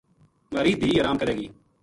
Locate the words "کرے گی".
1.21-1.47